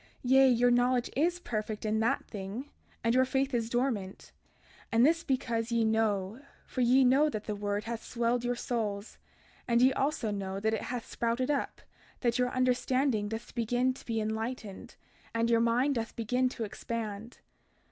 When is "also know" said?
9.93-10.59